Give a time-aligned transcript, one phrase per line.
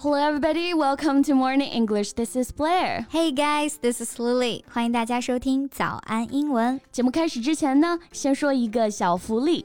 [0.00, 0.74] Hello, everybody.
[0.74, 2.12] Welcome to Morning English.
[2.12, 3.06] This is Blair.
[3.10, 4.62] Hey guys, this is Lily.
[4.70, 6.80] 欢迎大家收听早安英文。
[6.92, 9.64] 节目开始之前呢，先说一个小福利。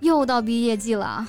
[0.00, 1.26] 又到毕业季了。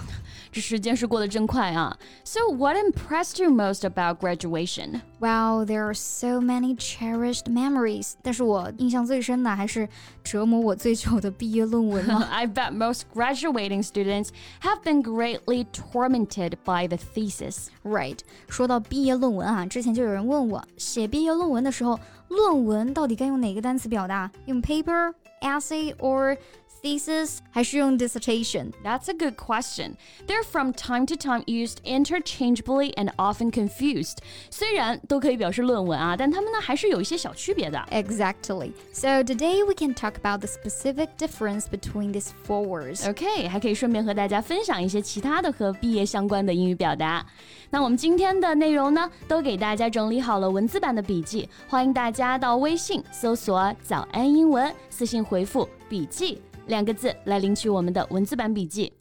[0.53, 1.97] 这时间是过得真快啊。
[2.25, 4.99] So what impressed you most about graduation?
[5.19, 8.15] Wow, there are so many cherished memories.
[8.21, 9.87] 但是我印象最深的还是
[10.25, 12.27] 折磨我最久的毕业论文了。
[12.29, 14.31] I bet most graduating students
[14.61, 17.67] have been greatly tormented by the thesis.
[17.85, 21.97] Right，说到毕业论文啊，之前就有人问我，写毕业论文的时候，
[22.27, 24.29] 论文到底该用哪个单词表达？
[24.47, 26.35] 用 paper、essay or
[26.83, 28.71] thesis，还是用 dissertation？
[28.83, 29.93] That's a good question.
[30.25, 34.17] They're from time to time used interchangeably and often confused.
[34.49, 37.77] 虽然都可以表示论文啊，但它们呢还是有一些小区别的。
[37.91, 38.71] Exactly.
[38.91, 43.07] So today we can talk about the specific difference between these four words.
[43.07, 47.23] OK，还可以顺便和大家分享一些其他的和毕业相关的英语表达。
[47.69, 58.93] 那我们今天的内容呢，都给大家整理好了文字版的笔记，欢迎大家到微信搜索“早安英文”，私信回复“笔记” 两个字来领取我们的文字版笔记。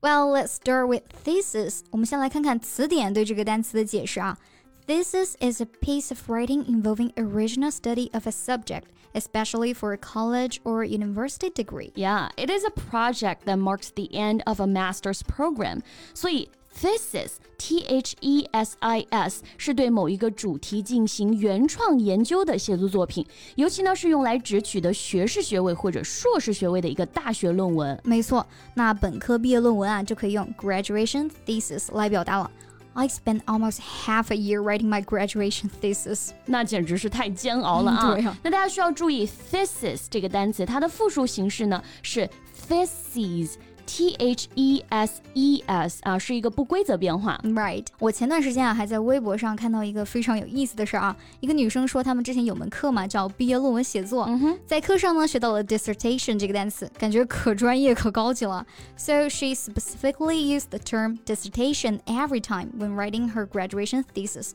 [0.00, 1.80] Well, let's start with thesis.
[1.90, 4.38] 我们先来看看词典对这个单词的解释啊。
[4.86, 8.84] Thesis is a piece of writing involving original study of a subject,
[9.14, 11.90] especially for a college or university degree.
[11.96, 15.82] Yeah, it is a project that marks the end of a master's program.
[16.14, 16.48] 所以
[16.79, 27.99] thesis T H E S I S 是对某一个主题进行原创研究的写作作品，尤其呢是用来只取得学士学位或者硕士学位的一个大学论文。
[28.03, 32.49] 没错，那本科毕业论文啊，就可以用 graduation thesis 来表达了。
[32.93, 36.31] I spent almost half a year writing my graduation thesis.
[36.45, 37.99] 那简直是太煎熬了啊！
[38.01, 42.29] 嗯对啊那大家需要注意 thesis 这个单词，它的复数形式呢是
[42.67, 43.51] theses。
[43.86, 47.40] T H E S E S 啊，是一个不规则变化。
[47.44, 58.66] Right，我前段时间啊还在微博上看到一个非常有意思的事儿啊，一个女生说他们之前有门课嘛，叫毕业论文写作，嗯哼，在课上呢学到了 dissertation 这个单词，感觉可专业可高级了。
[58.96, 64.50] So she specifically used the term dissertation every time when writing her graduation thesis,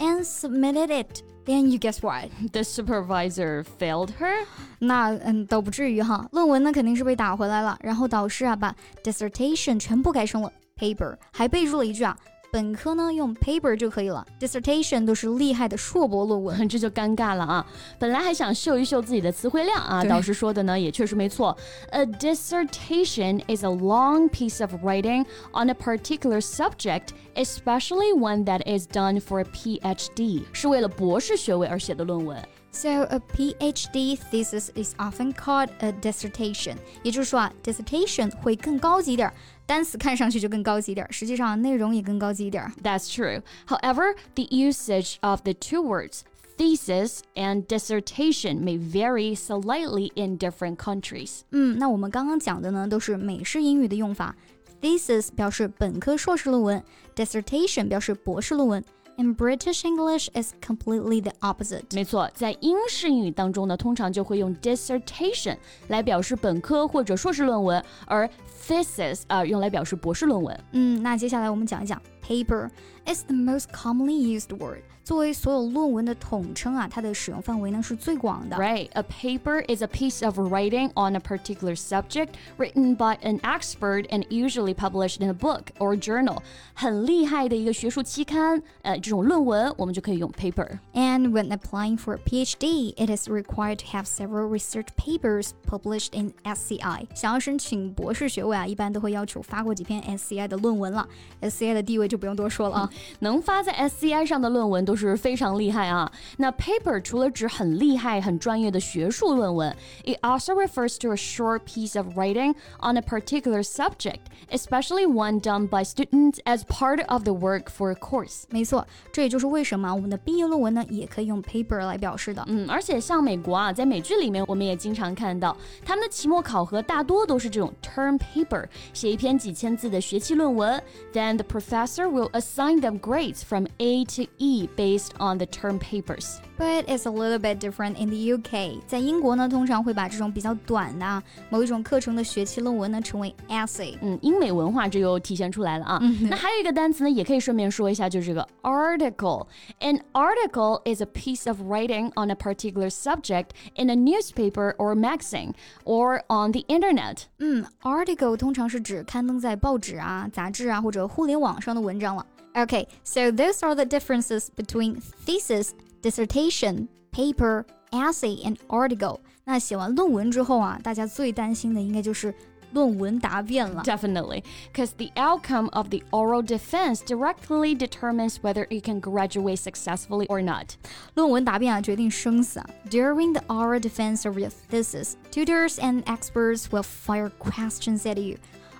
[0.00, 1.22] and submitted it.
[1.44, 2.30] Then you guess what?
[2.52, 4.44] The supervisor failed her.
[4.80, 8.74] 那嗯，倒不至于哈，论文呢肯定是被打回来了，然后导师啊把
[9.04, 12.16] dissertation 全部改成了 paper，还备注了一句啊，
[12.52, 16.66] 本科呢用 paper 就可以了，dissertation 都是厉害的硕博论文。
[16.68, 17.66] 这就尴尬了啊！
[17.98, 21.54] 本来还想秀一秀自己的词汇量啊，对导师说的呢也确实没错。
[21.90, 28.86] A dissertation is a long piece of writing on a particular subject, especially one that is
[28.86, 32.42] done for a PhD，是为了博士学位而写的论文。
[32.72, 42.72] So a PhD thesis is often called a dissertation，也就是说啊，dissertation 会更高级一点儿，单词看上去就更高级一点儿，实际上内容也更高级一点儿。
[42.82, 43.40] That's true.
[43.66, 46.20] However, the usage of the two words
[46.58, 51.40] thesis and dissertation may vary slightly in different countries.
[51.52, 54.36] 嗯，那我们刚刚讲的呢都是美式英语的用法，
[54.82, 58.84] thesis 表示本科硕士论文，dissertation 表示博士论文。
[59.17, 61.83] In British English, is completely the opposite.
[61.93, 65.57] 没错，在英式英语当中呢，通常就会用 dissertation
[65.89, 68.27] 来表示本科或者硕士论文，而
[68.67, 70.59] thesis 啊、用来表示博士论文。
[70.71, 72.70] 嗯，那接下来我们讲一讲 paper
[73.06, 74.82] is the most commonly used word.
[75.04, 78.56] 作为所有论文的统称啊，它的使用范围呢是最广的。
[78.56, 83.38] Right, a paper is a piece of writing on a particular subject written by an
[83.42, 86.38] expert and usually published in a book or journal.
[86.74, 90.80] 很厉害的一个学术期刊，呃，这种论文我们就可以用 paper。
[90.92, 96.20] And when applying for a PhD, it is required to have several research papers published
[96.20, 97.06] in SCI.
[97.14, 101.08] 想要申请博士学位啊，一般都会要求发过几篇 SCI 的论文了。
[101.42, 102.89] SCI 的地位就 不用多说了啊。
[103.19, 106.11] 能发在 SCI 上的论文都都是非常厉害啊。
[106.35, 109.73] 那 paper 除了指很厉害、很专业的学术论文
[110.03, 114.19] ，it also refers to a short piece of writing on a particular subject,
[114.49, 118.43] especially one done by students as part of the work for a course。
[118.49, 122.43] 没错，这也就是为什么我们的毕业论文呢，也可以用 paper 来表示的。
[122.47, 130.83] 嗯，而且像美国啊，在美剧里面，我们也经常看到他们的期末考核大多都是这种 term paper，写一篇几千字的学期论文。
[131.13, 136.40] Then the professor will assign them grades from A to E based on the term papers.
[136.58, 138.80] But it's a little bit different in the UK。
[138.86, 143.98] 在英国呢，通常会把这种比较短的某一种课程的学期论文呢称为 essay。
[144.00, 146.00] 嗯，英美文化这又体现出来了啊。
[146.30, 154.94] 那还有一个单词呢，也可以顺便说一下，就是这个 article。An article is a piece of writing on a particular subject in a newspaper or
[154.94, 155.52] magazine
[155.84, 157.24] or on the internet。
[157.38, 162.26] 嗯，article 通常是指刊登在报纸啊、杂志啊或者互联网上的文 章了。
[162.54, 165.72] Okay, so those are the differences between thesis
[166.02, 169.18] dissertation, paper, essay and article。
[169.44, 172.34] 那写完论文之后啊，大家最担心的应该就是
[172.72, 173.82] 论文答辩了。
[173.84, 174.42] Definitely,
[174.72, 180.42] because the outcome of the oral defense directly determines whether you can graduate successfully or
[180.42, 180.74] not.
[181.14, 182.66] 论文答辩啊，决定生死啊。
[182.90, 188.38] During the oral defense of your thesis, tutors and experts will fire questions at you.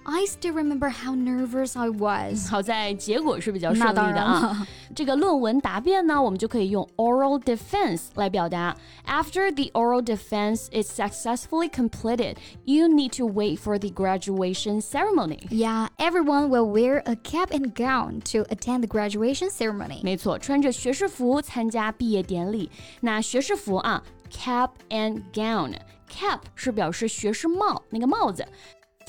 [0.08, 2.48] I still remember how nervous I was.
[2.48, 4.66] 好在结果是比较顺利那当然的啊了。
[4.94, 8.76] 这个论文答辩呢，我们就可以用 oral defense 来表达。
[9.04, 15.40] After the oral defense is successfully completed, you need to wait for the graduation ceremony.
[15.50, 20.04] Yeah, everyone will wear a cap and gown to attend the graduation ceremony.
[20.04, 22.70] 没错，穿着学士服参加毕业典礼。
[23.00, 24.00] 那学士服啊，
[24.30, 28.46] cap and gown。cap 是表示学士帽，那个帽子。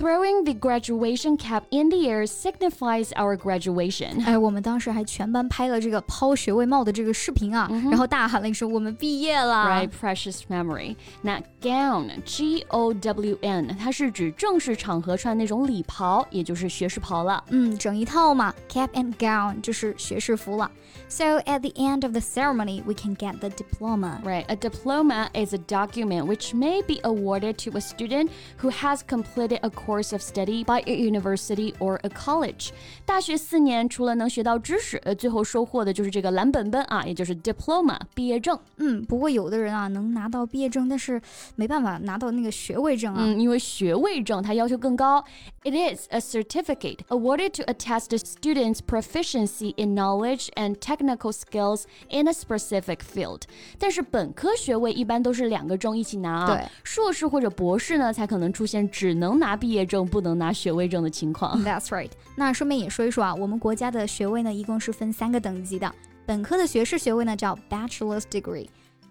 [0.01, 4.23] Throwing the graduation cap in the air signifies our graduation.
[4.23, 10.95] 哎，我们当时还全班拍了这个抛学位帽的这个视频啊，然后大喊了一声：“我们毕业了 Right, precious memory.
[11.23, 17.43] 那 gown, G O W N，它是指正式场合穿那种礼袍，也就是学士袍了。
[17.49, 20.69] 嗯，整一套嘛，cap and gown 就是学士服了。
[21.09, 24.21] So at the end of the ceremony, we can get the diploma.
[24.23, 28.29] Right, a diploma is a document which may be awarded to a student
[28.61, 32.69] who has completed a course of study by a university or a college.
[33.05, 38.57] 大学四年除了能学到知识，呃，最后收获的就是这个蓝本本啊，也就是 diploma 毕业证。
[38.77, 41.21] 嗯，不过有的人啊能拿到毕业证，但是
[41.55, 43.23] 没办法拿到那个学位证啊。
[43.23, 45.23] 嗯，因为学位证它要求更高。
[45.63, 52.25] It is a certificate awarded to attest a student's proficiency in knowledge and technical skills in
[52.27, 53.41] a specific field。
[53.77, 56.47] 但是本科学位一般都是两个证一起拿啊。
[56.47, 61.62] 对，硕士或者博士呢，才可能出现只能拿毕 业证不能拿学位证的情况。
[61.64, 62.10] That's right。
[62.36, 65.92] 那顺便也说一说啊，我们国家的学位呢，一共是分三个等级的。
[66.24, 68.68] 本科的学士学位呢叫 Bachelor's Degree，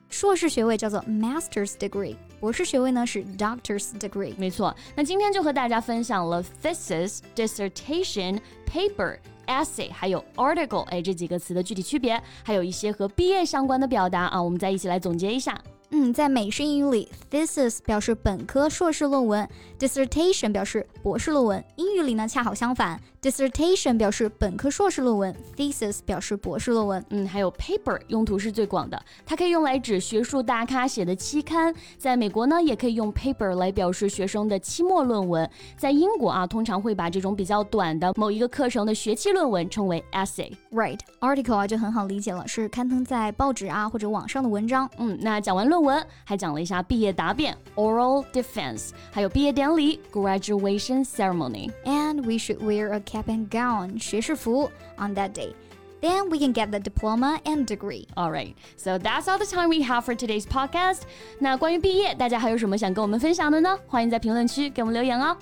[0.10, 4.34] 硕士学位叫做 Master's Degree，博士学位呢是 Doctor's Degree。
[4.38, 9.18] 没错，那今天就和大家分享了 thesis、dissertation、paper。
[9.48, 15.60] essay 还有 article，哎，这几个词的具体区别，还有一些和毕业相关的表达啊，我们再一起来总结一下。
[15.94, 19.48] 嗯，在美式英语里，thesis 表示本科、硕士论文
[19.78, 21.64] ，dissertation 表示博士论文。
[21.76, 27.06] 英语里呢恰好相反，dissertation 表示本科、硕士论文，thesis 表示博士论文。
[27.10, 31.76] 嗯，还有 paper 用途是最广的，它可以用来指学术大咖写的期刊。
[31.98, 35.48] 在美国呢，也可以用 paper 来表示学生的期末论文。
[35.78, 40.54] 在英国啊，通常会把这种比较短的某一个课程的学期论文称为 essay。
[40.72, 44.90] Right，article 啊就很好理解了，是刊登在报纸啊或者网上的文章。
[44.98, 51.71] 嗯，那讲完论文，还讲了一下毕业答辩 oral defense，还有毕业典礼 graduation ceremony。
[51.85, 55.55] And we should wear a cap and gown 学士服 on that day.
[56.03, 58.07] Then we can get the diploma and degree.
[58.15, 61.01] All right, so that's all the time we have for today's podcast.
[61.39, 63.79] 那关于毕业，大家还有什么想跟我们分享的呢？
[63.87, 65.37] 欢迎在评论区给我们留言哦。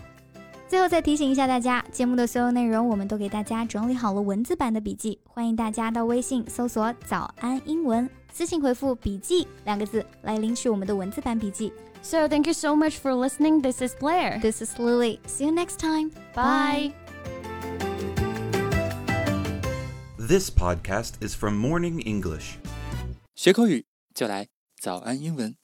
[0.66, 11.72] 最后再提醒一下大家，节目的所有内容我们都给大家整理好了文字版的笔记，欢迎大家到微信搜索“早安英文”， 私信回复“笔记”两个字来领取我们的文字版笔记。
[12.02, 13.62] So thank you so much for listening.
[13.62, 14.38] This is Blair.
[14.40, 15.20] This is Lily.
[15.26, 16.10] See you next time.
[16.34, 16.92] Bye.
[20.18, 22.56] This podcast is from Morning English.
[23.34, 24.48] 学口语就来
[24.80, 25.57] 早安英文。